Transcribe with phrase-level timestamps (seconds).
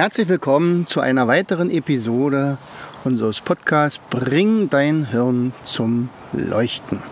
[0.00, 2.56] Herzlich willkommen zu einer weiteren Episode
[3.04, 7.02] unseres Podcasts Bring dein Hirn zum Leuchten.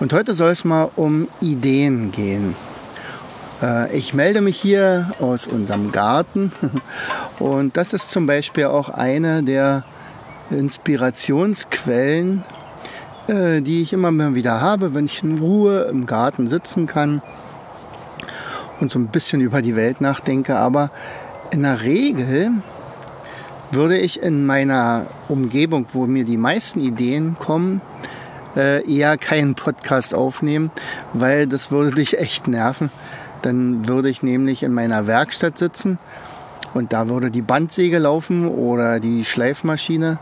[0.00, 2.56] Und heute soll es mal um Ideen gehen.
[3.60, 6.50] Äh, ich melde mich hier aus unserem Garten
[7.38, 9.84] und das ist zum Beispiel auch eine der
[10.48, 12.42] Inspirationsquellen,
[13.26, 17.20] äh, die ich immer wieder habe, wenn ich in Ruhe im Garten sitzen kann
[18.80, 20.56] und so ein bisschen über die Welt nachdenke.
[20.56, 20.90] Aber
[21.52, 22.50] in der Regel
[23.70, 27.82] würde ich in meiner Umgebung, wo mir die meisten Ideen kommen,
[28.56, 30.70] äh, eher keinen Podcast aufnehmen,
[31.12, 32.90] weil das würde dich echt nerven.
[33.42, 35.98] Dann würde ich nämlich in meiner Werkstatt sitzen
[36.72, 40.18] und da würde die Bandsäge laufen oder die Schleifmaschine.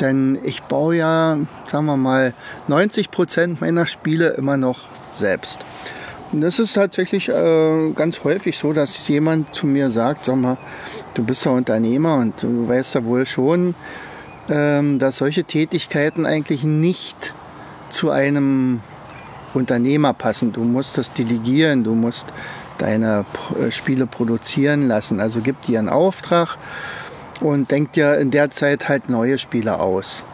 [0.00, 1.38] Denn ich baue ja,
[1.70, 2.34] sagen wir mal,
[2.66, 4.80] 90 Prozent meiner Spiele immer noch
[5.12, 5.64] selbst.
[6.34, 10.56] Das ist tatsächlich äh, ganz häufig so, dass jemand zu mir sagt, sag mal,
[11.12, 13.74] du bist ja Unternehmer und du weißt ja wohl schon,
[14.48, 17.34] ähm, dass solche Tätigkeiten eigentlich nicht
[17.90, 18.80] zu einem
[19.52, 20.52] Unternehmer passen.
[20.52, 22.26] Du musst das delegieren, du musst
[22.78, 23.26] deine
[23.60, 25.20] äh, Spiele produzieren lassen.
[25.20, 26.56] Also gib dir einen Auftrag
[27.40, 30.24] und denk dir in der Zeit halt neue Spiele aus.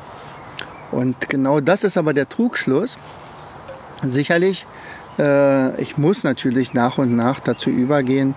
[0.93, 2.99] Und genau das ist aber der Trugschluss.
[4.05, 4.65] Sicherlich
[5.19, 8.35] äh, ich muss natürlich nach und nach dazu übergehen,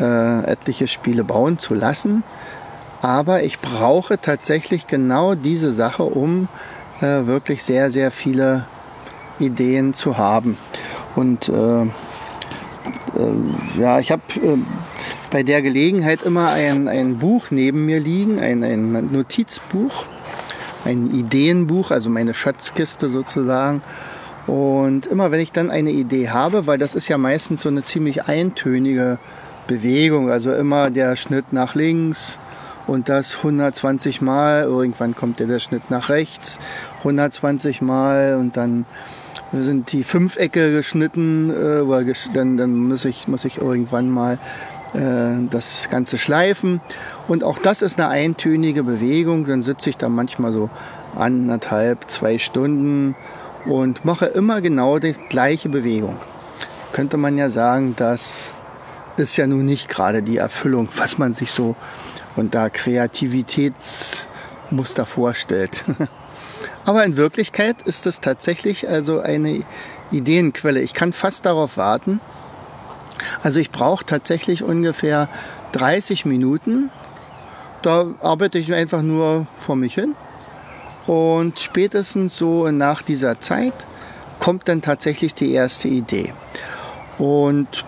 [0.00, 2.22] äh, etliche Spiele bauen zu lassen.
[3.02, 6.48] Aber ich brauche tatsächlich genau diese Sache, um
[7.00, 8.64] äh, wirklich sehr, sehr viele
[9.38, 10.56] Ideen zu haben.
[11.14, 11.88] Und äh, äh,
[13.78, 14.56] ja, ich habe äh,
[15.30, 20.04] bei der Gelegenheit immer ein, ein Buch neben mir liegen, ein, ein Notizbuch,
[20.84, 23.82] ein Ideenbuch, also meine Schatzkiste sozusagen.
[24.46, 27.82] Und immer wenn ich dann eine Idee habe, weil das ist ja meistens so eine
[27.82, 29.18] ziemlich eintönige
[29.66, 32.38] Bewegung, also immer der Schnitt nach links
[32.86, 36.60] und das 120 Mal, irgendwann kommt ja der Schnitt nach rechts
[36.98, 38.86] 120 Mal und dann
[39.52, 44.38] sind die Fünfecke geschnitten, äh, dann, dann muss, ich, muss ich irgendwann mal
[44.94, 46.80] äh, das Ganze schleifen.
[47.28, 49.46] Und auch das ist eine eintönige Bewegung.
[49.46, 50.68] Dann sitze ich da manchmal so
[51.14, 53.14] anderthalb, zwei Stunden
[53.66, 56.18] und mache immer genau die gleiche Bewegung.
[56.92, 58.52] Könnte man ja sagen, das
[59.16, 61.74] ist ja nun nicht gerade die Erfüllung, was man sich so
[62.36, 65.84] unter Kreativitätsmuster vorstellt.
[66.84, 69.64] Aber in Wirklichkeit ist es tatsächlich also eine
[70.12, 70.80] Ideenquelle.
[70.80, 72.20] Ich kann fast darauf warten.
[73.42, 75.28] Also ich brauche tatsächlich ungefähr
[75.72, 76.90] 30 Minuten.
[77.82, 80.14] Da arbeite ich einfach nur vor mich hin
[81.06, 83.74] und spätestens so nach dieser Zeit
[84.40, 86.32] kommt dann tatsächlich die erste Idee.
[87.18, 87.84] Und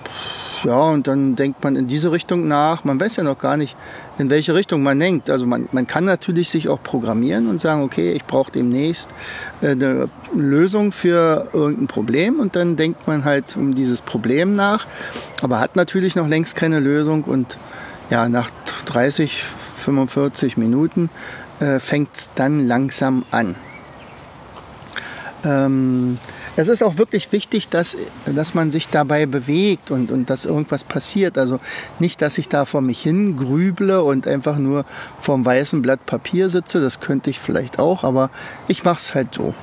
[0.64, 2.82] ja, und dann denkt man in diese Richtung nach.
[2.82, 3.76] Man weiß ja noch gar nicht,
[4.18, 5.30] in welche Richtung man denkt.
[5.30, 9.10] Also man, man kann natürlich sich auch programmieren und sagen, okay, ich brauche demnächst
[9.60, 14.86] äh, eine Lösung für irgendein Problem und dann denkt man halt um dieses Problem nach,
[15.42, 17.58] aber hat natürlich noch längst keine Lösung und
[18.10, 18.50] ja, nach
[18.86, 19.44] 30,
[19.84, 21.10] 45 Minuten
[21.60, 23.54] äh, fängt es dann langsam an.
[25.44, 26.18] Ähm,
[26.56, 27.96] es ist auch wirklich wichtig, dass,
[28.26, 31.38] dass man sich dabei bewegt und, und dass irgendwas passiert.
[31.38, 31.60] Also
[32.00, 34.84] nicht, dass ich da vor mich hin grüble und einfach nur
[35.20, 36.80] vorm weißen Blatt Papier sitze.
[36.80, 38.30] Das könnte ich vielleicht auch, aber
[38.66, 39.54] ich mache es halt so.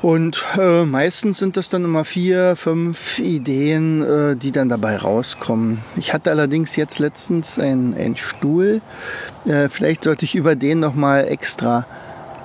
[0.00, 5.78] Und äh, meistens sind das dann immer vier, fünf Ideen, äh, die dann dabei rauskommen.
[5.96, 8.80] Ich hatte allerdings jetzt letztens einen Stuhl.
[9.44, 11.84] Äh, vielleicht sollte ich über den nochmal extra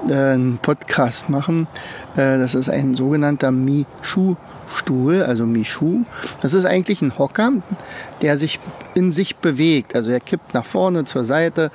[0.10, 1.68] äh, einen Podcast machen.
[2.16, 6.06] Äh, das ist ein sogenannter Mishu-Stuhl, also Mishu.
[6.42, 7.52] Das ist eigentlich ein Hocker,
[8.24, 8.60] der sich
[8.96, 9.96] in sich bewegt.
[9.96, 11.70] Also er kippt nach vorne, zur Seite.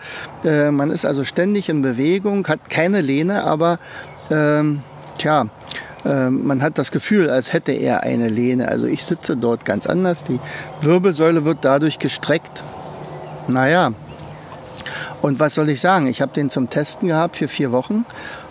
[0.45, 3.79] Äh, man ist also ständig in Bewegung, hat keine Lehne, aber
[4.29, 4.81] ähm,
[5.19, 5.47] tja,
[6.05, 8.69] ähm, man hat das Gefühl, als hätte er eine Lehne.
[8.69, 10.25] Also ich sitze dort ganz anders.
[10.25, 10.41] Die
[10.81, 12.63] Wirbelsäule wird dadurch gestreckt.
[13.49, 13.93] Naja,
[15.21, 16.07] und was soll ich sagen?
[16.07, 18.05] Ich habe den zum Testen gehabt für vier Wochen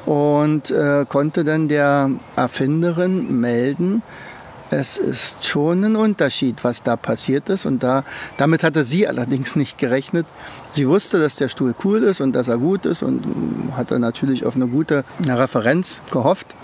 [0.05, 4.03] und äh, konnte dann der Erfinderin melden,
[4.69, 7.65] es ist schon ein Unterschied, was da passiert ist.
[7.65, 8.03] Und da,
[8.37, 10.25] damit hatte sie allerdings nicht gerechnet.
[10.71, 13.23] Sie wusste, dass der Stuhl cool ist und dass er gut ist und
[13.75, 16.55] hatte natürlich auf eine gute Referenz gehofft.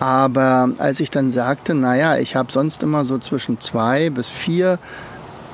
[0.00, 4.78] Aber als ich dann sagte, naja, ich habe sonst immer so zwischen zwei bis vier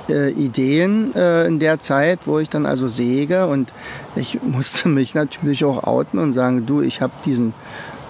[0.08, 3.72] äh, Ideen äh, in der Zeit, wo ich dann also säge und
[4.16, 7.54] ich musste mich natürlich auch outen und sagen, du, ich habe diesen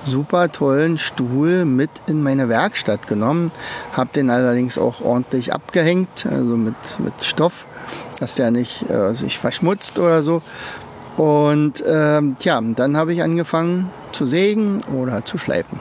[0.03, 3.51] super tollen Stuhl mit in meine Werkstatt genommen,
[3.93, 7.67] habe den allerdings auch ordentlich abgehängt, also mit, mit Stoff,
[8.19, 10.43] dass der nicht äh, sich verschmutzt oder so.
[11.17, 15.79] Und ähm, tja, dann habe ich angefangen zu sägen oder zu schleifen.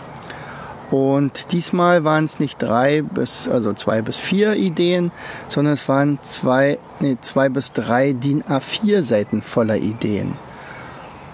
[0.91, 5.13] Und diesmal waren es nicht drei bis, also zwei bis vier Ideen,
[5.47, 10.33] sondern es waren zwei, nee, zwei bis drei DIN A4 Seiten voller Ideen.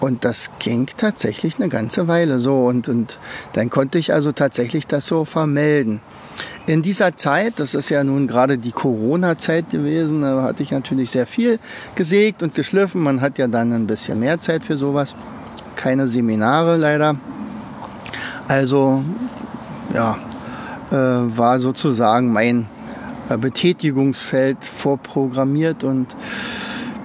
[0.00, 2.66] Und das ging tatsächlich eine ganze Weile so.
[2.66, 3.18] Und, und
[3.54, 6.00] dann konnte ich also tatsächlich das so vermelden.
[6.66, 11.10] In dieser Zeit, das ist ja nun gerade die Corona-Zeit gewesen, da hatte ich natürlich
[11.10, 11.58] sehr viel
[11.94, 13.02] gesägt und geschliffen.
[13.02, 15.16] Man hat ja dann ein bisschen mehr Zeit für sowas.
[15.74, 17.16] Keine Seminare leider.
[18.46, 19.02] Also
[19.94, 20.18] ja,
[20.90, 22.66] äh, war sozusagen mein
[23.28, 26.14] äh, Betätigungsfeld vorprogrammiert und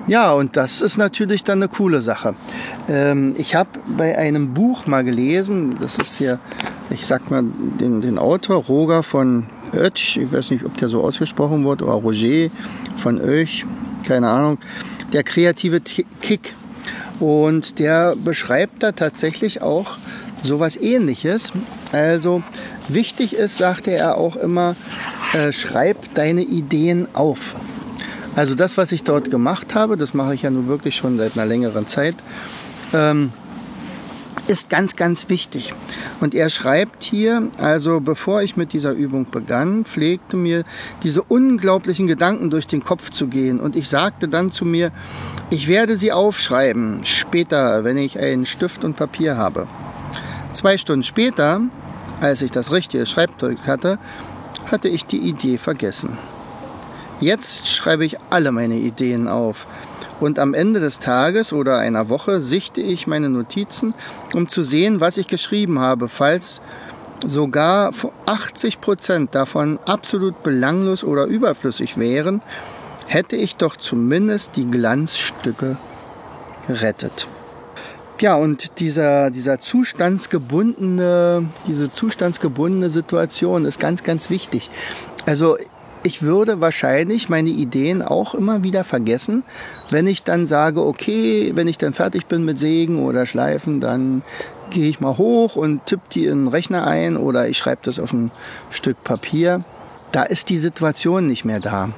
[0.08, 2.36] ja, und das ist natürlich dann eine coole Sache.
[2.90, 6.40] Ähm, ich habe bei einem Buch mal gelesen, das ist hier,
[6.90, 7.44] ich sag mal,
[7.80, 11.94] den, den Autor Roger von Oetsch, ich weiß nicht, ob der so ausgesprochen wird, oder
[11.94, 12.50] Roger
[12.98, 13.66] von Oetsch,
[14.06, 14.58] keine Ahnung,
[15.14, 16.56] der kreative Kick.
[17.20, 19.98] Und der beschreibt da tatsächlich auch
[20.42, 21.54] sowas ähnliches.
[21.92, 22.44] Also
[22.88, 24.76] Wichtig ist, sagte er auch immer,
[25.34, 27.56] äh, schreib deine Ideen auf.
[28.36, 31.38] Also das, was ich dort gemacht habe, das mache ich ja nun wirklich schon seit
[31.38, 32.16] einer längeren Zeit,
[32.94, 33.32] ähm,
[34.48, 35.74] ist ganz, ganz wichtig.
[36.20, 40.64] Und er schreibt hier, also bevor ich mit dieser Übung begann, pflegte mir
[41.04, 43.60] diese unglaublichen Gedanken durch den Kopf zu gehen.
[43.60, 44.92] Und ich sagte dann zu mir,
[45.50, 49.68] ich werde sie aufschreiben, später, wenn ich einen Stift und Papier habe.
[50.52, 51.62] Zwei Stunden später
[52.24, 54.00] als ich das richtige Schreibzeug hatte,
[54.72, 56.18] hatte ich die Idee vergessen.
[57.20, 59.66] Jetzt schreibe ich alle meine Ideen auf
[60.20, 63.94] und am Ende des Tages oder einer Woche sichte ich meine Notizen,
[64.34, 66.62] um zu sehen, was ich geschrieben habe, falls
[67.26, 67.92] sogar
[68.26, 72.42] 80 Prozent davon absolut belanglos oder überflüssig wären,
[73.08, 75.78] hätte ich doch zumindest die Glanzstücke
[76.68, 77.28] gerettet.
[78.20, 84.70] Ja, und dieser, dieser zustandsgebundene, diese zustandsgebundene Situation ist ganz, ganz wichtig.
[85.26, 85.58] Also
[86.04, 89.44] ich würde wahrscheinlich meine Ideen auch immer wieder vergessen,
[89.90, 94.22] wenn ich dann sage, okay, wenn ich dann fertig bin mit Sägen oder Schleifen, dann
[94.70, 98.00] gehe ich mal hoch und tippe die in den Rechner ein oder ich schreibe das
[98.00, 98.32] auf ein
[98.70, 99.64] Stück Papier.
[100.12, 101.90] Da ist die Situation nicht mehr da.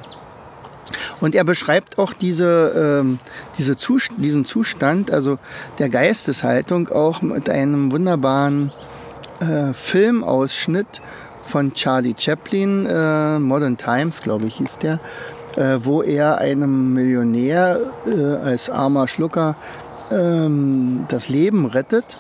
[1.20, 3.20] Und er beschreibt auch diese, ähm,
[3.58, 5.40] diese Zust diesen Zustand, also
[5.80, 8.72] der Geisteshaltung, auch mit einem wunderbaren
[9.40, 11.02] äh, Filmausschnitt
[11.46, 15.00] von Charlie Chaplin, äh, Modern Times, glaube ich, hieß der,
[15.56, 19.56] äh, wo er einem Millionär äh, als armer Schlucker
[20.12, 22.18] ähm, das Leben rettet.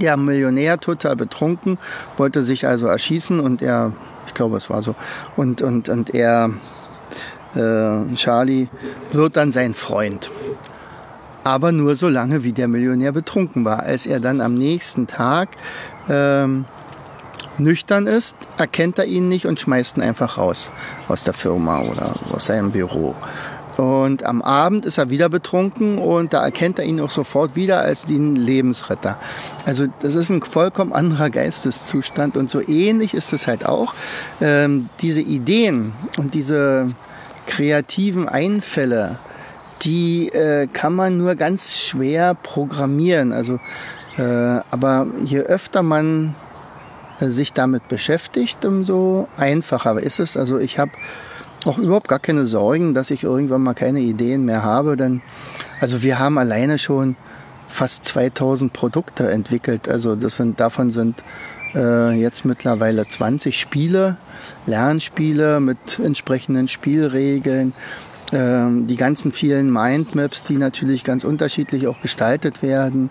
[0.00, 1.78] Der Millionär, total betrunken,
[2.16, 3.92] wollte sich also erschießen und er,
[4.26, 4.94] ich glaube, es war so,
[5.36, 6.50] und, und, und er
[7.54, 8.68] äh, Charlie
[9.12, 10.30] wird dann sein Freund.
[11.44, 13.84] Aber nur so lange, wie der Millionär betrunken war.
[13.84, 15.50] Als er dann am nächsten Tag
[16.08, 16.64] ähm,
[17.58, 20.70] nüchtern ist, erkennt er ihn nicht und schmeißt ihn einfach raus
[21.08, 23.14] aus der Firma oder aus seinem Büro.
[23.76, 27.80] Und am Abend ist er wieder betrunken und da erkennt er ihn auch sofort wieder
[27.80, 29.18] als den Lebensretter.
[29.66, 33.92] Also das ist ein vollkommen anderer Geisteszustand und so ähnlich ist es halt auch.
[34.40, 36.88] Ähm, diese Ideen und diese
[37.46, 39.18] kreativen Einfälle,
[39.82, 43.32] die äh, kann man nur ganz schwer programmieren.
[43.32, 43.60] Also,
[44.16, 44.22] äh,
[44.70, 46.34] aber je öfter man
[47.20, 50.36] sich damit beschäftigt, umso einfacher ist es.
[50.36, 50.92] Also ich habe
[51.64, 54.96] auch überhaupt gar keine Sorgen, dass ich irgendwann mal keine Ideen mehr habe.
[54.96, 55.22] Denn,
[55.80, 57.16] also wir haben alleine schon
[57.68, 59.88] fast 2000 Produkte entwickelt.
[59.88, 61.22] Also das sind, davon sind
[61.74, 64.16] äh, jetzt mittlerweile 20 Spiele,
[64.66, 67.72] Lernspiele mit entsprechenden Spielregeln.
[68.32, 73.10] Ähm, die ganzen vielen Mindmaps, die natürlich ganz unterschiedlich auch gestaltet werden,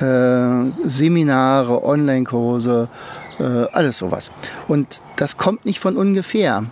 [0.00, 2.88] äh, Seminare, Online-Kurse,
[3.38, 4.30] äh, alles sowas.
[4.68, 6.64] Und das kommt nicht von ungefähr.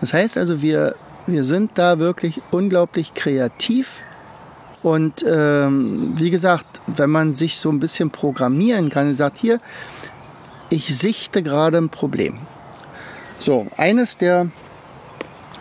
[0.00, 0.94] Das heißt also, wir,
[1.26, 4.00] wir sind da wirklich unglaublich kreativ.
[4.82, 9.60] Und ähm, wie gesagt, wenn man sich so ein bisschen programmieren kann, sagt hier,
[10.70, 12.38] ich sichte gerade ein Problem.
[13.38, 14.48] So, eines der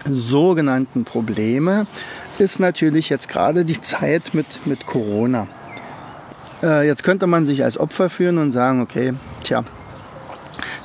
[0.10, 1.86] sogenannten Probleme
[2.40, 5.48] ist natürlich jetzt gerade die Zeit mit, mit Corona.
[6.64, 9.64] Äh, jetzt könnte man sich als Opfer führen und sagen, okay, tja,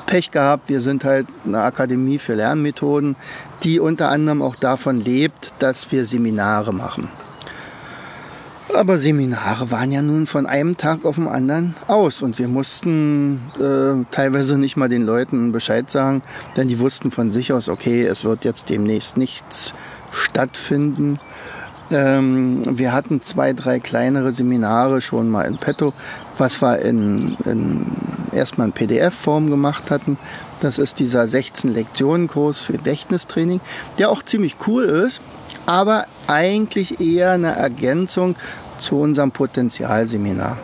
[0.07, 3.17] Pech gehabt, wir sind halt eine Akademie für Lernmethoden,
[3.65, 7.09] die unter anderem auch davon lebt, dass wir Seminare machen.
[8.75, 13.41] Aber Seminare waren ja nun von einem Tag auf den anderen aus und wir mussten
[13.59, 16.23] äh, teilweise nicht mal den Leuten Bescheid sagen,
[16.57, 19.73] denn die wussten von sich aus, okay, es wird jetzt demnächst nichts
[20.11, 21.19] stattfinden.
[21.91, 25.95] Ähm, wir hatten zwei, drei kleinere Seminare schon mal in petto,
[26.37, 27.87] was wir in, in
[28.37, 30.19] erstmal in PDF-Form gemacht hatten.
[30.61, 33.61] Das ist dieser 16-Lektionen-Kurs für Gedächtnistraining,
[33.99, 35.21] der auch ziemlich cool ist,
[35.67, 38.37] aber eigentlich eher eine Ergänzung
[38.79, 40.57] zu unserem Potenzialseminar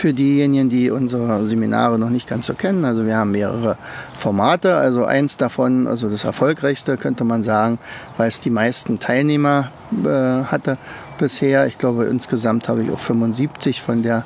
[0.00, 2.86] für diejenigen, die unsere Seminare noch nicht ganz so kennen.
[2.86, 3.76] Also wir haben mehrere
[4.14, 4.76] Formate.
[4.76, 7.78] Also eins davon, also das erfolgreichste könnte man sagen,
[8.16, 9.70] weil es die meisten Teilnehmer
[10.02, 10.78] äh, hatte
[11.18, 11.66] bisher.
[11.66, 14.24] Ich glaube insgesamt habe ich auch 75 von, der,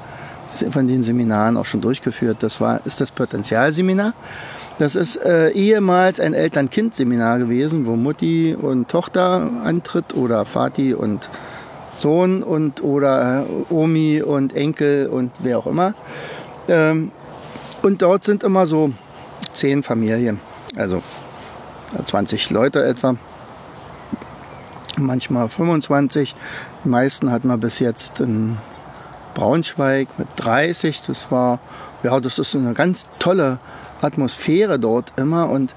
[0.63, 2.39] von den Seminaren auch schon durchgeführt.
[2.41, 4.13] Das war, ist das Potenzialseminar.
[4.79, 11.31] Das ist äh, ehemals ein Eltern-Kind-Seminar gewesen, wo Mutti und Tochter antritt oder Vati und
[11.97, 15.95] Sohn und oder äh, Omi und Enkel und wer auch immer.
[16.69, 17.13] Ähm,
[17.83, 18.93] und dort sind immer so
[19.53, 20.41] zehn Familien,
[20.75, 21.03] also
[22.05, 23.15] 20 Leute etwa,
[24.99, 26.35] manchmal 25.
[26.85, 28.57] Die meisten hatten wir bis jetzt in
[29.35, 31.03] Braunschweig mit 30.
[31.03, 31.59] Das war,
[32.03, 33.59] ja, das ist eine ganz tolle
[34.01, 35.75] Atmosphäre dort immer und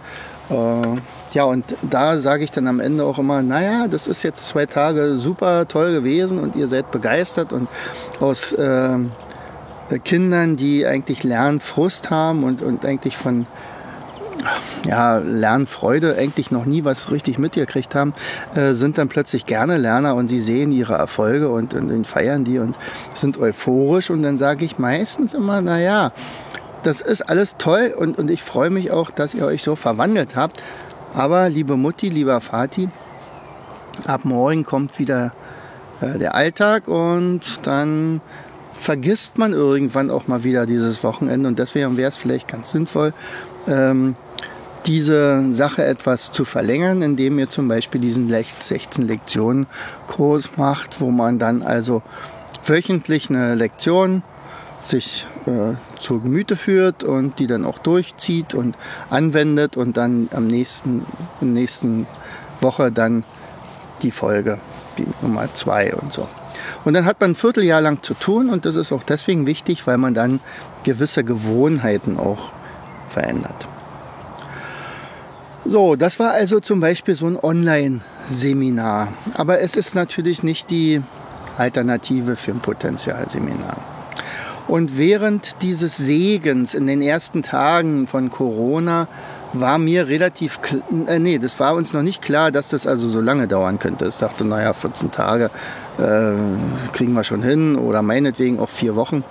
[0.50, 1.00] äh,
[1.34, 4.66] ja, und da sage ich dann am Ende auch immer, naja, das ist jetzt zwei
[4.66, 7.68] Tage super toll gewesen und ihr seid begeistert und
[8.20, 8.98] aus äh,
[10.04, 13.46] Kindern, die eigentlich Lernfrust haben und, und eigentlich von
[14.86, 18.14] ja, Lernfreude eigentlich noch nie was richtig mitgekriegt haben,
[18.56, 22.44] äh, sind dann plötzlich gerne Lerner und sie sehen ihre Erfolge und, und, und feiern
[22.44, 22.78] die und
[23.14, 26.12] sind euphorisch und dann sage ich meistens immer, naja,
[26.84, 30.36] das ist alles toll und, und ich freue mich auch, dass ihr euch so verwandelt
[30.36, 30.62] habt.
[31.14, 32.90] Aber liebe Mutti, lieber Vati,
[34.06, 35.34] ab morgen kommt wieder
[36.02, 38.22] äh, der Alltag und dann
[38.74, 43.14] vergisst man irgendwann auch mal wieder dieses Wochenende und deswegen wäre es vielleicht ganz sinnvoll,
[43.68, 44.16] ähm,
[44.88, 49.68] diese Sache etwas zu verlängern, indem ihr zum Beispiel diesen 16 Lektionen
[50.08, 52.02] Kurs macht, wo man dann also
[52.66, 54.24] wöchentlich eine Lektion
[54.86, 58.78] sich äh, zu Gemüte führt und die dann auch durchzieht und
[59.10, 61.06] anwendet und dann am nächsten,
[61.42, 62.08] in nächsten
[62.62, 63.26] Woche dann
[64.02, 64.58] die Folge,
[64.98, 66.28] die Nummer zwei und so.
[66.86, 69.86] Und dann hat man ein Vierteljahr lang zu tun und das ist auch deswegen wichtig,
[69.86, 70.40] weil man dann
[70.84, 72.52] gewisse Gewohnheiten auch
[73.10, 73.68] verändert.
[75.70, 79.10] So, das war also zum Beispiel so ein Online-Seminar.
[79.34, 81.02] Aber es ist natürlich nicht die
[81.58, 83.76] Alternative für ein Potenzialseminar.
[84.70, 89.10] Und während dieses Segens in den ersten Tagen von Corona
[89.52, 90.58] war mir relativ,
[91.08, 94.06] äh, nee, das war uns noch nicht klar, dass das also so lange dauern könnte.
[94.08, 95.52] Ich dachte, naja, 14 Tage
[95.98, 96.32] äh,
[96.94, 99.26] kriegen wir schon hin oder meinetwegen auch vier Wochen.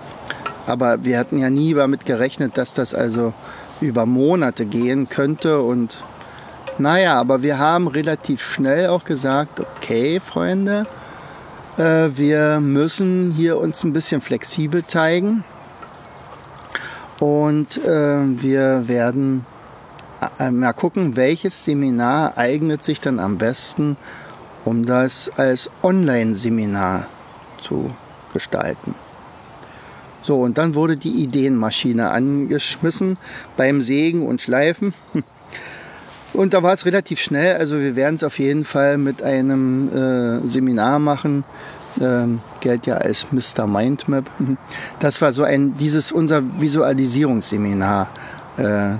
[0.66, 3.32] Aber wir hatten ja nie damit gerechnet, dass das also
[3.80, 5.62] über Monate gehen könnte.
[5.62, 5.96] Und
[6.78, 10.86] naja, aber wir haben relativ schnell auch gesagt, okay, Freunde,
[11.78, 15.44] äh, wir müssen hier uns ein bisschen flexibel zeigen
[17.18, 19.46] und äh, wir werden
[20.38, 23.96] äh, mal gucken, welches Seminar eignet sich dann am besten,
[24.64, 27.06] um das als Online-Seminar
[27.60, 27.90] zu
[28.32, 28.94] gestalten.
[30.22, 33.16] So, und dann wurde die Ideenmaschine angeschmissen
[33.56, 34.92] beim Sägen und Schleifen.
[36.36, 37.56] Und da war es relativ schnell.
[37.56, 41.44] Also wir werden es auf jeden Fall mit einem äh, Seminar machen.
[41.98, 43.66] Ähm, gilt ja als Mr.
[43.66, 44.30] Mindmap.
[45.00, 48.08] Das war so ein, dieses unser Visualisierungsseminar
[48.58, 48.96] äh,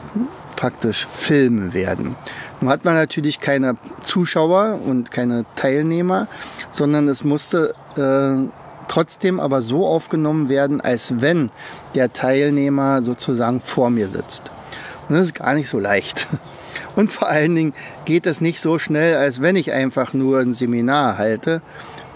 [0.57, 2.16] praktisch filmen werden.
[2.62, 6.28] Nun hat man natürlich keine Zuschauer und keine Teilnehmer,
[6.73, 8.49] sondern es musste äh,
[8.88, 11.50] trotzdem aber so aufgenommen werden, als wenn
[11.95, 14.50] der Teilnehmer sozusagen vor mir sitzt.
[15.09, 16.26] Und das ist gar nicht so leicht.
[16.97, 17.75] Und vor allen Dingen
[18.07, 21.61] geht es nicht so schnell, als wenn ich einfach nur ein Seminar halte.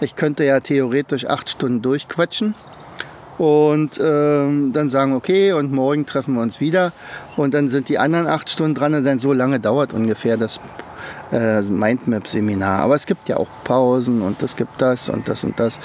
[0.01, 2.55] Ich könnte ja theoretisch acht Stunden durchquatschen
[3.37, 6.91] und ähm, dann sagen, okay, und morgen treffen wir uns wieder.
[7.37, 10.59] Und dann sind die anderen acht Stunden dran und dann so lange dauert ungefähr das
[11.31, 12.81] äh, Mindmap-Seminar.
[12.81, 15.79] Aber es gibt ja auch Pausen und es gibt das und das und das.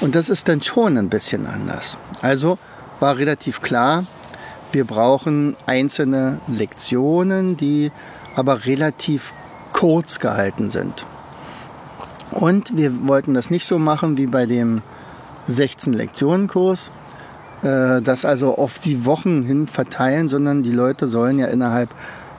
[0.00, 1.98] Und das ist dann schon ein bisschen anders.
[2.22, 2.58] Also
[3.00, 4.04] war relativ klar,
[4.72, 7.92] Wir brauchen einzelne Lektionen, die
[8.36, 9.32] aber relativ
[9.72, 11.04] kurz gehalten sind.
[12.30, 14.82] Und wir wollten das nicht so machen wie bei dem
[15.48, 16.90] 16-Lektionen-Kurs,
[17.62, 21.90] äh, das also auf die Wochen hin verteilen, sondern die Leute sollen ja innerhalb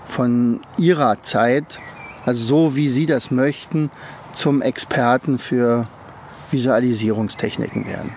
[0.08, 1.80] von ihrer Zeit,
[2.26, 3.90] also so wie sie das möchten,
[4.34, 5.88] zum Experten für
[6.52, 8.14] Visualisierungstechniken werden.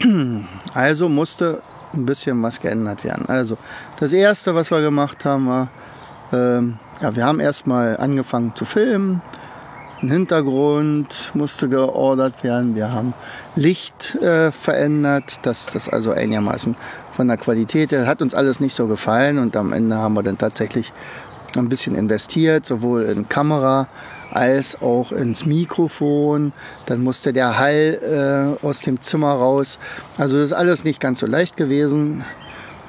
[0.74, 3.26] Also musste ein bisschen was geändert werden.
[3.28, 3.56] Also
[4.00, 5.68] das erste, was wir gemacht haben, war,
[6.34, 9.22] ähm, ja, wir haben erstmal angefangen zu filmen.
[10.02, 12.74] Ein Hintergrund musste geordert werden.
[12.74, 13.14] Wir haben
[13.56, 16.76] Licht äh, verändert, dass das also einigermaßen
[17.12, 20.22] von der Qualität her hat uns alles nicht so gefallen und am Ende haben wir
[20.22, 20.92] dann tatsächlich
[21.56, 23.86] ein bisschen investiert, sowohl in Kamera
[24.32, 26.52] als auch ins Mikrofon.
[26.86, 29.78] Dann musste der Hall äh, aus dem Zimmer raus.
[30.18, 32.24] Also das ist alles nicht ganz so leicht gewesen.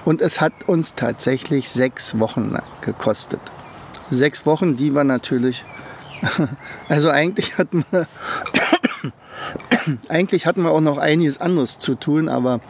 [0.06, 3.42] Und es hat uns tatsächlich sechs Wochen gekostet.
[4.10, 5.66] Sechs Wochen, die wir natürlich.
[6.88, 8.08] Also eigentlich hatten wir,
[10.10, 12.62] eigentlich hatten wir auch noch einiges anderes zu tun, aber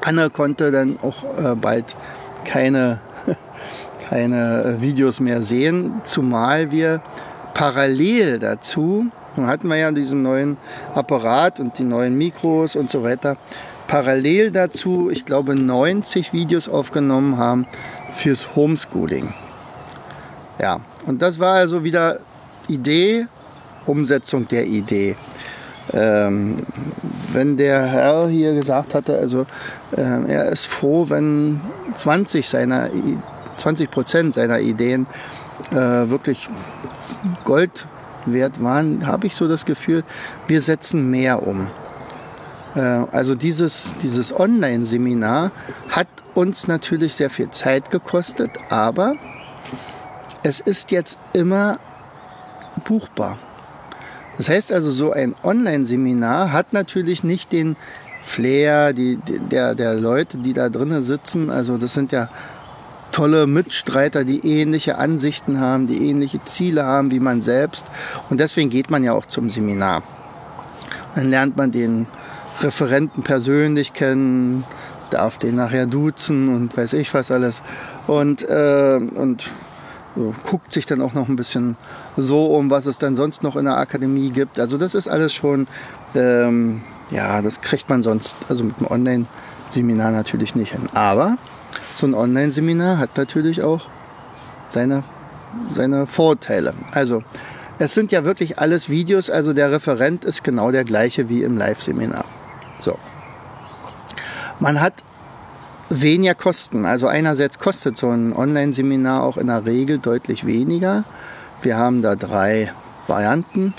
[0.00, 1.96] Anne konnte dann auch äh, bald
[2.44, 3.00] keine,
[4.08, 7.02] keine Videos mehr sehen, zumal wir
[7.54, 9.06] parallel dazu,
[9.36, 10.56] nun hatten wir ja diesen neuen
[10.94, 13.36] Apparat und die neuen Mikros und so weiter,
[13.86, 17.66] parallel dazu, ich glaube, 90 Videos aufgenommen haben
[18.10, 19.32] fürs Homeschooling.
[20.60, 22.20] Ja, und das war also wieder
[22.68, 23.26] Idee,
[23.86, 25.16] Umsetzung der Idee.
[25.92, 26.58] Ähm,
[27.32, 29.46] wenn der Herr hier gesagt hatte, also
[29.94, 31.60] äh, er ist froh, wenn
[31.94, 32.88] 20 seiner
[33.58, 35.06] 20 Prozent seiner Ideen
[35.70, 36.48] äh, wirklich
[37.44, 37.86] Gold
[38.26, 40.04] wert waren, habe ich so das Gefühl,
[40.46, 41.68] wir setzen mehr um.
[42.74, 45.50] Äh, also dieses, dieses Online-Seminar
[45.88, 49.14] hat uns natürlich sehr viel Zeit gekostet, aber
[50.42, 51.78] es ist jetzt immer
[52.84, 53.38] buchbar.
[54.36, 57.76] Das heißt also, so ein Online-Seminar hat natürlich nicht den
[58.22, 59.18] Flair die,
[59.50, 61.50] der, der Leute, die da drinnen sitzen.
[61.50, 62.30] Also das sind ja
[63.12, 67.84] tolle Mitstreiter, die ähnliche Ansichten haben, die ähnliche Ziele haben wie man selbst.
[68.28, 70.02] Und deswegen geht man ja auch zum Seminar.
[71.14, 72.08] Dann lernt man den
[72.60, 74.64] Referenten persönlich kennen,
[75.10, 77.62] darf den nachher duzen und weiß ich was alles.
[78.06, 79.44] Und, äh, und
[80.16, 81.76] so, guckt sich dann auch noch ein bisschen
[82.16, 84.60] so um, was es dann sonst noch in der Akademie gibt.
[84.60, 85.66] Also das ist alles schon,
[86.14, 90.88] ähm, ja, das kriegt man sonst, also mit einem Online-Seminar natürlich nicht hin.
[90.94, 91.36] Aber
[91.96, 93.88] so ein Online-Seminar hat natürlich auch
[94.68, 95.02] seine,
[95.72, 96.74] seine Vorteile.
[96.92, 97.22] Also
[97.78, 101.58] es sind ja wirklich alles Videos, also der Referent ist genau der gleiche wie im
[101.58, 102.24] Live-Seminar.
[102.84, 102.98] So.
[104.60, 105.02] Man hat
[105.88, 106.84] weniger Kosten.
[106.84, 111.04] Also einerseits kostet so ein Online-Seminar auch in der Regel deutlich weniger.
[111.62, 112.72] Wir haben da drei
[113.06, 113.72] Varianten.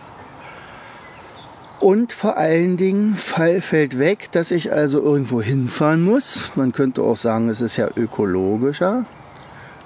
[1.80, 6.50] Und vor allen Dingen fällt weg, dass ich also irgendwo hinfahren muss.
[6.56, 9.06] Man könnte auch sagen, es ist ja ökologischer.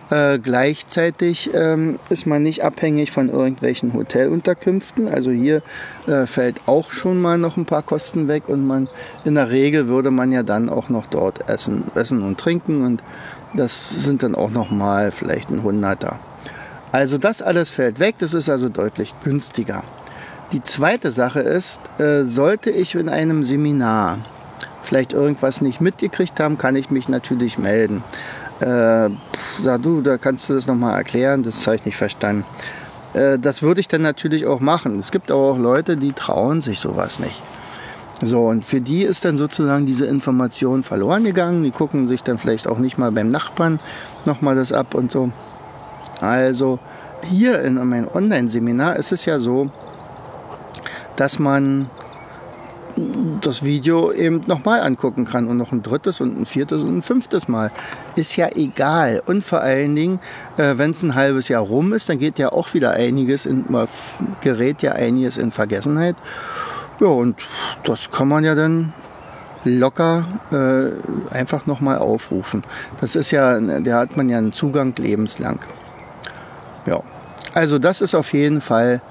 [0.09, 5.07] Äh, gleichzeitig ähm, ist man nicht abhängig von irgendwelchen Hotelunterkünften.
[5.07, 5.61] Also hier
[6.07, 8.89] äh, fällt auch schon mal noch ein paar Kosten weg und man
[9.23, 13.03] in der Regel würde man ja dann auch noch dort essen, essen und trinken und
[13.53, 16.19] das sind dann auch noch mal vielleicht ein Hunderter.
[16.91, 18.15] Also das alles fällt weg.
[18.17, 19.83] Das ist also deutlich günstiger.
[20.53, 24.17] Die zweite Sache ist, äh, sollte ich in einem Seminar
[24.81, 28.03] vielleicht irgendwas nicht mitgekriegt haben, kann ich mich natürlich melden
[28.59, 29.09] äh,
[29.59, 32.45] sag du, da kannst du das nochmal erklären, das habe ich nicht verstanden.
[33.13, 34.99] Äh, das würde ich dann natürlich auch machen.
[34.99, 37.41] Es gibt aber auch Leute, die trauen sich sowas nicht.
[38.21, 41.63] So, und für die ist dann sozusagen diese Information verloren gegangen.
[41.63, 43.79] Die gucken sich dann vielleicht auch nicht mal beim Nachbarn
[44.25, 45.31] nochmal das ab und so.
[46.19, 46.79] Also
[47.23, 49.69] hier in meinem Online-Seminar ist es ja so,
[51.15, 51.89] dass man
[53.41, 57.01] das Video eben nochmal angucken kann und noch ein drittes und ein viertes und ein
[57.01, 57.71] fünftes Mal.
[58.15, 59.21] Ist ja egal.
[59.25, 60.19] Und vor allen Dingen,
[60.57, 63.65] äh, wenn es ein halbes Jahr rum ist, dann geht ja auch wieder einiges, in,
[64.41, 66.15] gerät ja einiges in Vergessenheit.
[66.99, 67.38] Ja, und
[67.83, 68.93] das kann man ja dann
[69.63, 72.63] locker äh, einfach nochmal aufrufen.
[73.01, 75.59] Das ist ja, da hat man ja einen Zugang lebenslang.
[76.85, 77.01] Ja,
[77.53, 79.01] also das ist auf jeden Fall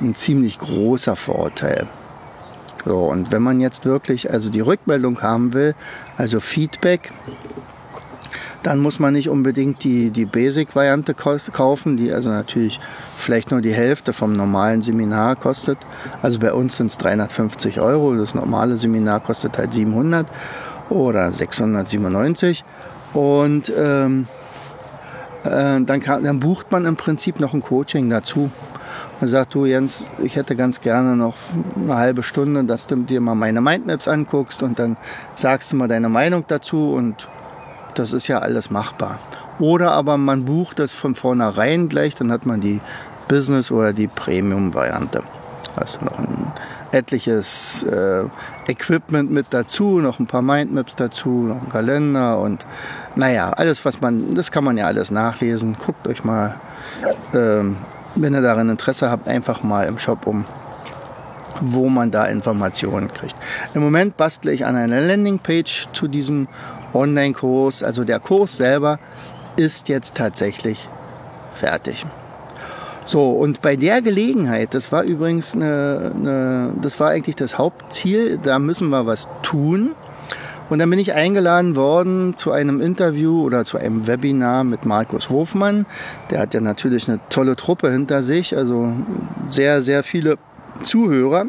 [0.00, 1.86] ein ziemlich großer Vorteil.
[2.86, 5.74] So, und wenn man jetzt wirklich also die Rückmeldung haben will,
[6.16, 7.10] also Feedback,
[8.62, 12.78] dann muss man nicht unbedingt die, die Basic-Variante kaufen, die also natürlich
[13.16, 15.78] vielleicht nur die Hälfte vom normalen Seminar kostet.
[16.22, 20.28] Also bei uns sind es 350 Euro, das normale Seminar kostet halt 700
[20.88, 22.64] oder 697.
[23.14, 24.28] Und ähm,
[25.42, 28.48] äh, dann, kann, dann bucht man im Prinzip noch ein Coaching dazu.
[29.18, 31.36] Man sagt, du Jens, ich hätte ganz gerne noch
[31.74, 34.98] eine halbe Stunde, dass du dir mal meine Mindmaps anguckst und dann
[35.34, 37.26] sagst du mal deine Meinung dazu und
[37.94, 39.18] das ist ja alles machbar.
[39.58, 42.80] Oder aber man bucht das von vornherein gleich, dann hat man die
[43.26, 45.22] Business- oder die Premium-Variante.
[45.76, 46.52] Also noch ein
[46.92, 48.24] etliches äh,
[48.68, 52.66] Equipment mit dazu, noch ein paar Mindmaps dazu, noch ein Kalender und
[53.14, 55.76] naja, alles was man, das kann man ja alles nachlesen.
[55.84, 56.56] Guckt euch mal
[57.34, 57.78] ähm,
[58.16, 60.44] wenn ihr daran Interesse habt, einfach mal im Shop um,
[61.60, 63.36] wo man da Informationen kriegt.
[63.74, 66.48] Im Moment bastle ich an einer Landingpage zu diesem
[66.92, 67.82] Online-Kurs.
[67.82, 68.98] Also der Kurs selber
[69.56, 70.88] ist jetzt tatsächlich
[71.54, 72.04] fertig.
[73.06, 78.38] So, und bei der Gelegenheit, das war übrigens eine, eine, das war eigentlich das Hauptziel,
[78.42, 79.92] da müssen wir was tun.
[80.68, 85.30] Und dann bin ich eingeladen worden zu einem Interview oder zu einem Webinar mit Markus
[85.30, 85.86] Hofmann.
[86.30, 88.92] Der hat ja natürlich eine tolle Truppe hinter sich, also
[89.50, 90.36] sehr, sehr viele
[90.82, 91.46] Zuhörer.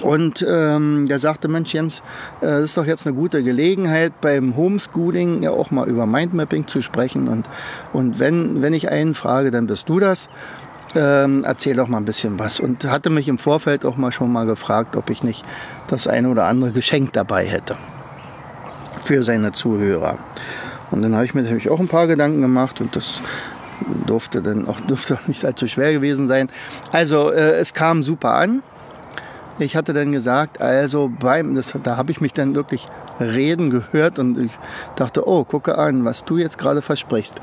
[0.00, 2.00] Und ähm, der sagte, Mensch Jens,
[2.40, 6.68] äh, das ist doch jetzt eine gute Gelegenheit, beim Homeschooling ja auch mal über Mindmapping
[6.68, 7.28] zu sprechen.
[7.28, 7.48] Und,
[7.92, 10.28] und wenn, wenn ich einen frage, dann bist du das
[10.94, 12.60] ähm, erzähl doch mal ein bisschen was.
[12.60, 15.44] Und hatte mich im Vorfeld auch mal schon mal gefragt, ob ich nicht
[15.88, 17.76] das eine oder andere Geschenk dabei hätte
[19.04, 20.18] für seine Zuhörer.
[20.90, 23.20] Und dann habe ich mir natürlich auch ein paar Gedanken gemacht und das
[24.06, 26.48] durfte dann auch, durfte auch nicht allzu schwer gewesen sein.
[26.92, 28.62] Also äh, es kam super an.
[29.58, 32.86] Ich hatte dann gesagt, also beim, das, da habe ich mich dann wirklich
[33.20, 34.52] reden gehört und ich
[34.96, 37.34] dachte, oh, gucke an, was du jetzt gerade versprichst.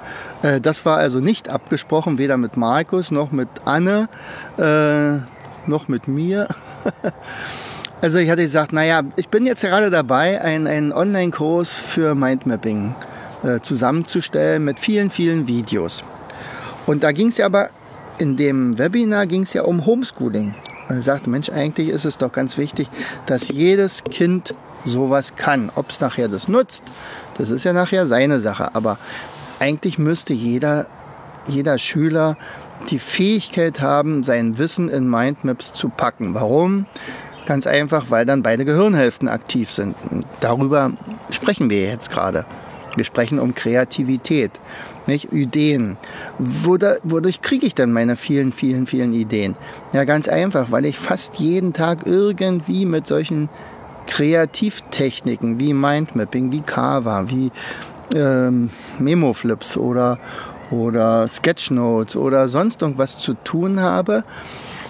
[0.42, 4.08] Äh, das war also nicht abgesprochen, weder mit Markus noch mit Anne,
[4.58, 5.20] äh,
[5.68, 6.48] noch mit mir.
[8.02, 12.96] also ich hatte gesagt, naja, ich bin jetzt gerade dabei, einen, Online-Kurs für Mindmapping
[13.44, 16.04] äh, zusammenzustellen mit vielen, vielen Videos.
[16.86, 17.70] Und da ging es ja aber,
[18.18, 20.56] in dem Webinar ging es ja um Homeschooling.
[20.88, 22.88] Und er sagte, Mensch, eigentlich ist es doch ganz wichtig,
[23.26, 24.54] dass jedes Kind
[24.86, 25.72] sowas kann.
[25.76, 26.84] Ob es nachher das nutzt,
[27.38, 28.74] das ist ja nachher seine Sache.
[28.76, 28.98] Aber
[29.60, 30.88] eigentlich müsste jeder,
[31.48, 32.38] jeder Schüler
[32.90, 36.34] die Fähigkeit haben, sein Wissen in Mindmaps zu packen.
[36.34, 36.86] Warum?
[37.46, 39.96] Ganz einfach, weil dann beide Gehirnhälften aktiv sind.
[40.10, 40.92] Und darüber
[41.30, 42.46] sprechen wir jetzt gerade.
[42.96, 44.52] Wir sprechen um Kreativität,
[45.06, 45.98] nicht Ideen.
[46.40, 49.56] Wodurch kriege ich dann meine vielen, vielen, vielen Ideen?
[49.92, 53.50] Ja, ganz einfach, weil ich fast jeden Tag irgendwie mit solchen
[54.08, 57.52] Kreativtechniken wie Mindmapping, wie Canva, wie
[58.16, 60.20] ähm, Memoflips oder,
[60.72, 64.24] oder Sketchnotes oder sonst irgendwas zu tun habe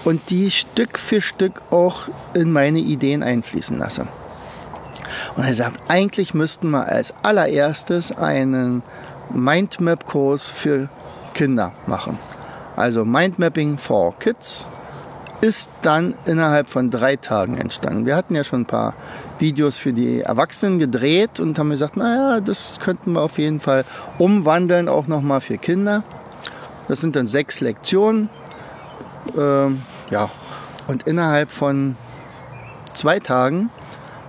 [0.03, 4.07] und die Stück für Stück auch in meine Ideen einfließen lasse.
[5.35, 8.83] Und er sagt, eigentlich müssten wir als allererstes einen
[9.33, 10.89] Mindmap-Kurs für
[11.33, 12.17] Kinder machen.
[12.75, 14.67] Also Mindmapping for Kids
[15.41, 18.05] ist dann innerhalb von drei Tagen entstanden.
[18.05, 18.93] Wir hatten ja schon ein paar
[19.39, 23.85] Videos für die Erwachsenen gedreht und haben gesagt, naja, das könnten wir auf jeden Fall
[24.17, 26.03] umwandeln, auch nochmal für Kinder.
[26.87, 28.29] Das sind dann sechs Lektionen.
[29.37, 30.29] Ähm, ja,
[30.87, 31.97] und innerhalb von
[32.93, 33.69] zwei Tagen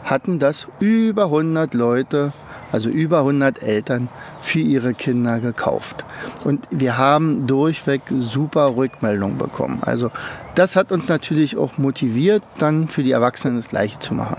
[0.04, 2.32] hatten das über 100 Leute,
[2.72, 4.08] also über 100 Eltern
[4.40, 6.04] für ihre Kinder gekauft.
[6.44, 9.80] Und wir haben durchweg super Rückmeldungen bekommen.
[9.84, 10.10] Also
[10.56, 14.38] das hat uns natürlich auch motiviert, dann für die Erwachsenen das Gleiche zu machen.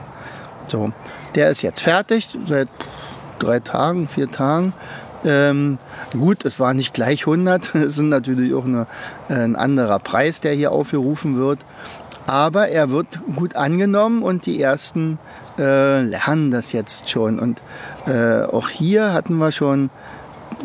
[0.67, 0.91] So,
[1.36, 2.67] der ist jetzt fertig seit
[3.39, 4.73] drei Tagen, vier Tagen.
[5.23, 5.77] Ähm,
[6.12, 8.88] gut, es war nicht gleich 100, es sind natürlich auch eine,
[9.30, 11.60] äh, ein anderer Preis, der hier aufgerufen wird.
[12.25, 15.17] Aber er wird gut angenommen und die ersten
[15.58, 17.39] äh, lernen das jetzt schon.
[17.39, 17.62] Und
[18.06, 19.89] äh, auch hier hatten wir schon,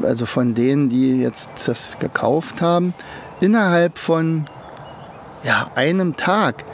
[0.03, 2.95] also von denen, die jetzt das gekauft haben,
[3.41, 4.47] innerhalb von
[5.45, 6.65] ja, einem Tag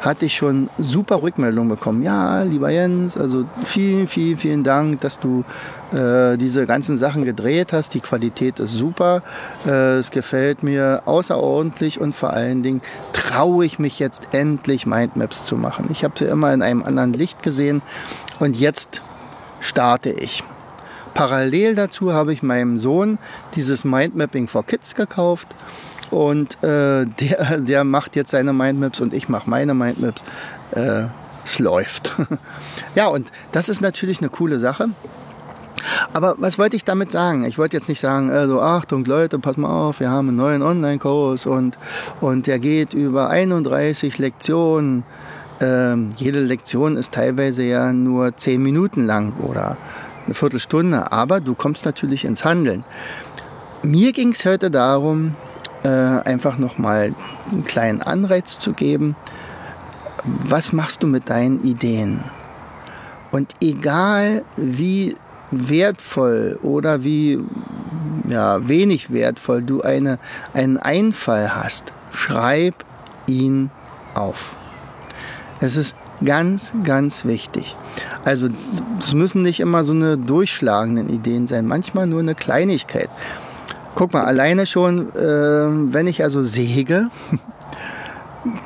[0.00, 2.02] hatte ich schon super Rückmeldungen bekommen.
[2.02, 5.44] Ja, lieber Jens, also vielen, vielen, vielen Dank, dass du
[5.92, 7.94] äh, diese ganzen Sachen gedreht hast.
[7.94, 9.22] Die Qualität ist super.
[9.66, 15.46] Äh, es gefällt mir außerordentlich und vor allen Dingen traue ich mich jetzt endlich Mindmaps
[15.46, 15.86] zu machen.
[15.90, 17.82] Ich habe sie immer in einem anderen Licht gesehen
[18.38, 19.00] und jetzt
[19.60, 20.44] starte ich.
[21.14, 23.18] Parallel dazu habe ich meinem Sohn
[23.56, 25.48] dieses Mindmapping for Kids gekauft
[26.10, 30.22] und äh, der, der macht jetzt seine Mindmaps und ich mache meine Mindmaps.
[30.72, 31.04] Äh,
[31.44, 32.14] es läuft.
[32.94, 34.90] ja, und das ist natürlich eine coole Sache.
[36.12, 37.44] Aber was wollte ich damit sagen?
[37.44, 40.62] Ich wollte jetzt nicht sagen, also Achtung Leute, pass mal auf, wir haben einen neuen
[40.62, 41.78] Online-Kurs und,
[42.20, 45.04] und der geht über 31 Lektionen.
[45.60, 49.76] Ähm, jede Lektion ist teilweise ja nur 10 Minuten lang oder
[50.26, 52.84] eine Viertelstunde, aber du kommst natürlich ins Handeln.
[53.82, 55.34] Mir ging es heute darum,
[55.84, 57.14] äh, einfach nochmal
[57.50, 59.16] einen kleinen Anreiz zu geben.
[60.24, 62.24] Was machst du mit deinen Ideen?
[63.30, 65.14] Und egal wie
[65.50, 67.38] wertvoll oder wie
[68.28, 70.18] ja, wenig wertvoll du eine,
[70.52, 72.84] einen Einfall hast, schreib
[73.26, 73.70] ihn
[74.14, 74.56] auf.
[75.60, 77.76] Es ist ganz, ganz wichtig.
[78.24, 78.48] Also
[78.98, 83.08] es müssen nicht immer so eine durchschlagenden Ideen sein, manchmal nur eine Kleinigkeit.
[83.98, 87.10] Guck mal, alleine schon, äh, wenn ich also säge,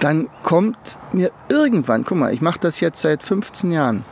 [0.01, 4.05] dann kommt mir irgendwann, guck mal, ich mache das jetzt seit 15 Jahren.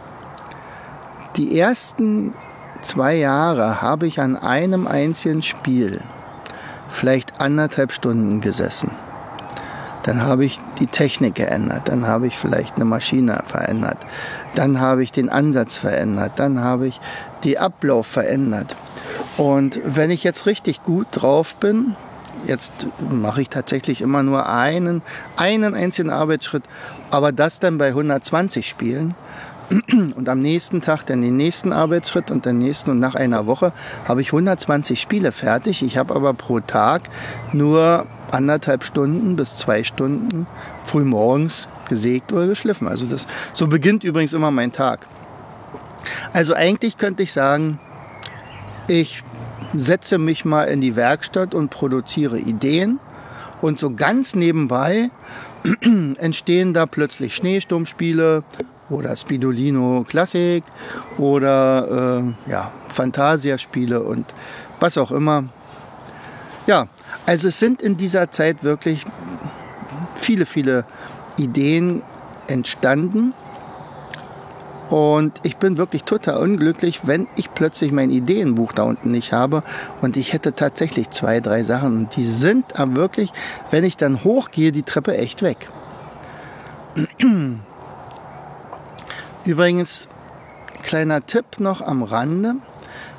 [1.37, 2.33] Die ersten
[2.81, 6.01] zwei Jahre habe ich an einem einzigen Spiel
[6.89, 8.91] vielleicht anderthalb Stunden gesessen.
[10.05, 13.99] Dann habe ich die Technik geändert, dann habe ich vielleicht eine Maschine verändert,
[14.55, 16.99] dann habe ich den Ansatz verändert, dann habe ich
[17.45, 18.75] die Ablauf verändert.
[19.37, 21.95] Und wenn ich jetzt richtig gut drauf bin,
[22.47, 22.73] jetzt
[23.11, 25.03] mache ich tatsächlich immer nur einen,
[25.37, 26.65] einen einzigen Arbeitsschritt,
[27.11, 29.15] aber das dann bei 120 Spielen,
[30.17, 33.73] und am nächsten Tag dann den nächsten Arbeitsschritt und den nächsten und nach einer Woche
[34.07, 35.83] habe ich 120 Spiele fertig.
[35.83, 37.03] Ich habe aber pro Tag
[37.53, 40.47] nur anderthalb Stunden bis zwei Stunden
[40.85, 42.89] früh morgens gesägt oder geschliffen.
[42.89, 45.07] Also das, so beginnt übrigens immer mein Tag.
[46.33, 47.79] Also eigentlich könnte ich sagen,
[48.91, 49.23] ich
[49.73, 52.99] setze mich mal in die Werkstatt und produziere Ideen
[53.63, 55.11] und so ganz nebenbei
[56.19, 58.43] entstehen da plötzlich Schneesturmspiele
[58.89, 60.65] oder Spidolino Klassik
[61.19, 64.35] oder äh, ja, Fantasia-Spiele und
[64.81, 65.45] was auch immer.
[66.67, 66.89] Ja,
[67.27, 69.05] also es sind in dieser Zeit wirklich
[70.17, 70.85] viele, viele
[71.37, 72.03] Ideen
[72.49, 73.35] entstanden.
[74.91, 79.63] Und ich bin wirklich total unglücklich, wenn ich plötzlich mein Ideenbuch da unten nicht habe.
[80.01, 81.97] Und ich hätte tatsächlich zwei, drei Sachen.
[81.97, 83.33] Und die sind aber wirklich,
[83.71, 85.69] wenn ich dann hochgehe, die Treppe echt weg.
[89.45, 90.09] Übrigens,
[90.83, 92.57] kleiner Tipp noch am Rande.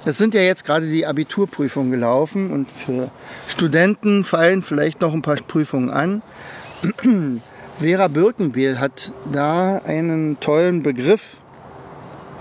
[0.04, 3.12] Es sind ja jetzt gerade die Abiturprüfungen gelaufen und für
[3.48, 6.22] Studenten fallen vielleicht noch ein paar Prüfungen an.
[7.80, 11.38] Vera Birkenbiel hat da einen tollen Begriff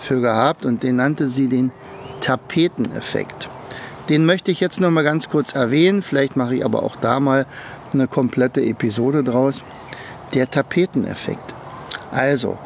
[0.02, 1.70] für gehabt und den nannte sie den
[2.20, 3.48] Tapeteneffekt.
[4.08, 7.20] Den möchte ich jetzt noch mal ganz kurz erwähnen, vielleicht mache ich aber auch da
[7.20, 7.46] mal
[7.92, 9.62] eine komplette Episode draus.
[10.34, 11.54] Der Tapeteneffekt.
[12.10, 12.58] Also,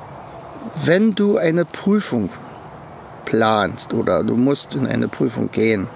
[0.85, 2.31] wenn du eine Prüfung
[3.25, 5.87] planst oder du musst in eine Prüfung gehen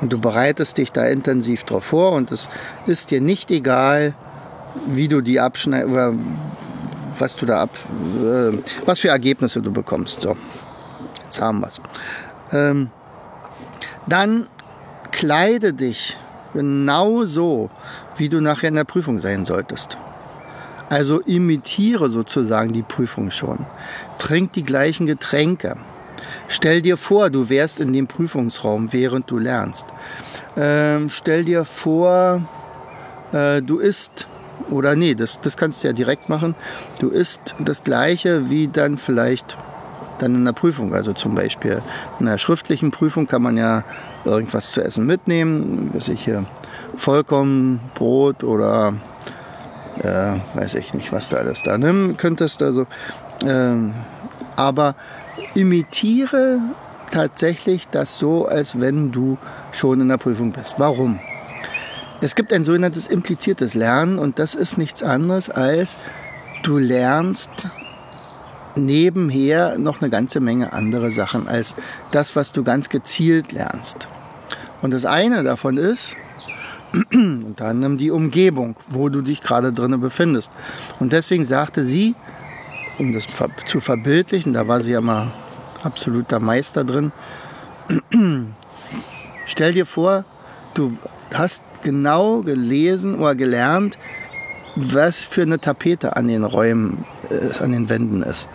[0.00, 2.48] und du bereitest dich da intensiv drauf vor und es
[2.86, 4.14] ist dir nicht egal,
[4.86, 6.14] wie du die abschneidest oder
[7.18, 7.70] was du da ab,
[8.22, 10.20] äh, was für Ergebnisse du bekommst.
[10.20, 10.36] So,
[11.36, 11.80] jetzt haben wir es.
[12.52, 12.90] Ähm,
[14.06, 14.46] dann
[15.10, 16.16] kleide dich
[16.54, 17.70] genau so,
[18.16, 19.98] wie du nachher in der Prüfung sein solltest.
[20.88, 23.66] Also imitiere sozusagen die Prüfung schon.
[24.18, 25.76] Trink die gleichen Getränke.
[26.48, 29.86] Stell dir vor, du wärst in dem Prüfungsraum, während du lernst.
[30.56, 32.42] Ähm, stell dir vor,
[33.32, 34.28] äh, du isst,
[34.70, 36.54] oder nee, das, das kannst du ja direkt machen,
[37.00, 39.56] du isst das gleiche wie dann vielleicht
[40.18, 40.94] dann in der Prüfung.
[40.94, 41.82] Also zum Beispiel
[42.20, 43.84] in einer schriftlichen Prüfung kann man ja
[44.24, 46.44] irgendwas zu essen mitnehmen, was ich hier
[46.96, 48.94] Vollkornbrot oder
[50.02, 52.62] äh, weiß ich nicht, was du alles da nehmen könntest.
[52.62, 52.86] Also,
[53.44, 53.94] ähm,
[54.56, 54.94] aber
[55.54, 56.58] imitiere
[57.10, 59.38] tatsächlich das so, als wenn du
[59.72, 60.74] schon in der Prüfung bist.
[60.78, 61.20] Warum?
[62.20, 65.98] Es gibt ein sogenanntes impliziertes Lernen und das ist nichts anderes als
[66.62, 67.68] du lernst
[68.76, 71.74] nebenher noch eine ganze Menge andere Sachen als
[72.10, 74.08] das, was du ganz gezielt lernst.
[74.82, 76.16] Und das eine davon ist,
[77.12, 80.50] unter anderem die Umgebung, wo du dich gerade drinnen befindest.
[81.00, 82.14] Und deswegen sagte sie,
[82.98, 83.26] um das
[83.66, 85.32] zu verbildlichen, da war sie ja mal
[85.82, 87.12] absoluter Meister drin,
[89.46, 90.24] stell dir vor,
[90.74, 90.96] du
[91.34, 93.98] hast genau gelesen oder gelernt,
[94.76, 98.48] was für eine Tapete an den Räumen, äh, an den Wänden ist.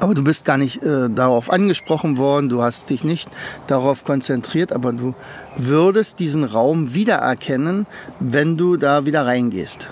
[0.00, 3.30] Aber du bist gar nicht äh, darauf angesprochen worden, du hast dich nicht
[3.68, 5.14] darauf konzentriert, aber du
[5.56, 7.86] würdest diesen Raum wiedererkennen,
[8.20, 9.88] wenn du da wieder reingehst.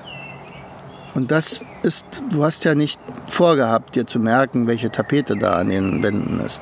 [1.14, 5.68] Und das ist, du hast ja nicht vorgehabt, dir zu merken, welche Tapete da an
[5.68, 6.60] den Wänden ist.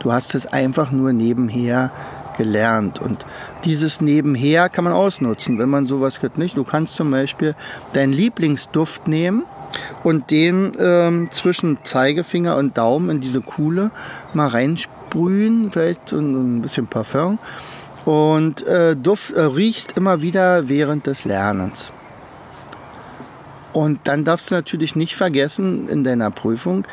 [0.00, 1.90] Du hast es einfach nur nebenher
[2.36, 3.00] gelernt.
[3.00, 3.26] Und
[3.64, 6.56] dieses Nebenher kann man ausnutzen, wenn man sowas hat nicht.
[6.56, 7.54] Du kannst zum Beispiel
[7.92, 9.42] deinen Lieblingsduft nehmen
[10.02, 13.90] und den ähm, zwischen Zeigefinger und Daumen in diese Kuhle
[14.34, 17.38] mal rein sprühen, vielleicht so ein bisschen Parfum
[18.04, 21.92] und äh, Duft, äh, riechst immer wieder während des Lernens.
[23.72, 26.86] Und dann darfst du natürlich nicht vergessen, in deiner Prüfung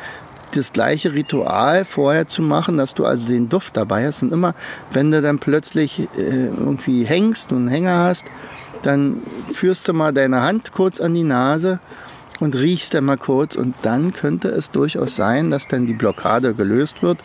[0.52, 4.22] das gleiche Ritual vorher zu machen, dass du also den Duft dabei hast.
[4.22, 4.54] Und immer,
[4.90, 8.24] wenn du dann plötzlich äh, irgendwie hängst und einen Hänger hast,
[8.82, 11.80] dann führst du mal deine Hand kurz an die Nase
[12.40, 13.56] und riechst dann mal kurz.
[13.56, 17.18] Und dann könnte es durchaus sein, dass dann die Blockade gelöst wird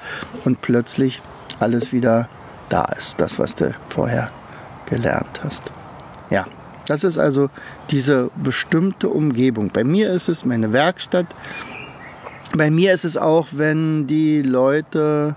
[0.45, 1.21] und plötzlich
[1.59, 2.29] alles wieder
[2.69, 4.31] da ist, das, was du vorher
[4.85, 5.71] gelernt hast.
[6.29, 6.45] Ja,
[6.85, 7.49] das ist also
[7.89, 9.69] diese bestimmte Umgebung.
[9.69, 11.27] Bei mir ist es meine Werkstatt.
[12.55, 15.35] Bei mir ist es auch, wenn die Leute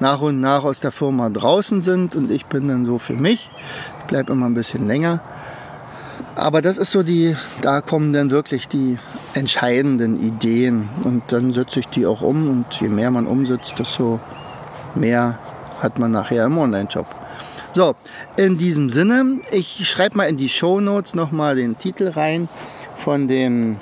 [0.00, 3.50] nach und nach aus der Firma draußen sind und ich bin dann so für mich.
[4.00, 5.20] Ich bleibe immer ein bisschen länger.
[6.34, 8.98] Aber das ist so die, da kommen dann wirklich die
[9.36, 14.18] entscheidenden Ideen und dann setze ich die auch um und je mehr man umsetzt, desto
[14.94, 15.38] mehr
[15.80, 17.06] hat man nachher im Online-Shop.
[17.72, 17.94] So,
[18.38, 22.48] in diesem Sinne, ich schreibe mal in die Show Notes nochmal den Titel rein
[22.96, 23.76] von dem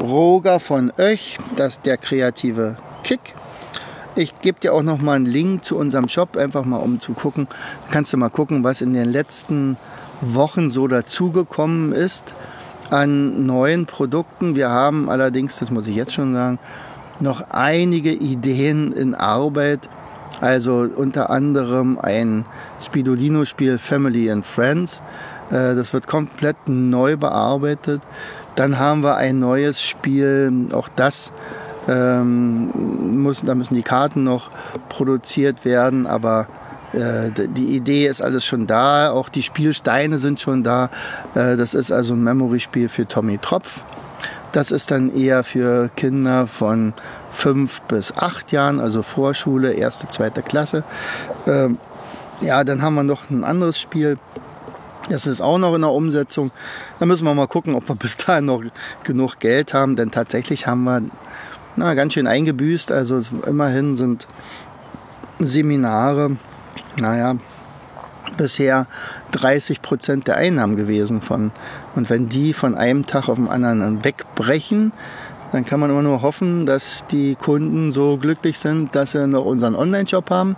[0.00, 3.20] Roger von Öch, das ist der kreative Kick.
[4.16, 7.12] Ich gebe dir auch noch mal einen Link zu unserem Shop, einfach mal um zu
[7.12, 7.46] gucken.
[7.84, 9.76] Da kannst du mal gucken, was in den letzten
[10.20, 12.34] Wochen so dazugekommen ist
[12.90, 14.54] an neuen Produkten.
[14.56, 16.58] Wir haben allerdings, das muss ich jetzt schon sagen,
[17.20, 19.88] noch einige Ideen in Arbeit,
[20.40, 22.44] also unter anderem ein
[22.80, 25.02] Spidolino-Spiel Family and Friends.
[25.50, 28.02] Äh, das wird komplett neu bearbeitet.
[28.54, 31.32] Dann haben wir ein neues Spiel, auch das
[31.88, 34.50] ähm, muss, da müssen die Karten noch
[34.88, 36.46] produziert werden, aber
[36.92, 40.90] äh, die Idee ist alles schon da, auch die Spielsteine sind schon da.
[41.34, 43.84] Äh, das ist also ein Memory-Spiel für Tommy Tropf.
[44.52, 46.94] Das ist dann eher für Kinder von
[47.30, 50.84] fünf bis acht Jahren, also Vorschule, erste, zweite Klasse.
[51.46, 51.78] Ähm,
[52.40, 54.18] ja, dann haben wir noch ein anderes Spiel.
[55.10, 56.50] Das ist auch noch in der Umsetzung.
[56.98, 58.62] Da müssen wir mal gucken, ob wir bis dahin noch
[59.04, 61.02] genug Geld haben, denn tatsächlich haben wir
[61.76, 62.90] na, ganz schön eingebüßt.
[62.90, 64.26] Also immerhin sind
[65.38, 66.36] Seminare,
[67.00, 67.36] naja,
[68.36, 68.86] bisher
[69.32, 71.50] 30 Prozent der Einnahmen gewesen von.
[71.94, 74.92] Und wenn die von einem Tag auf den anderen wegbrechen,
[75.52, 79.46] dann kann man immer nur hoffen, dass die Kunden so glücklich sind, dass sie noch
[79.46, 80.56] unseren Online-Shop haben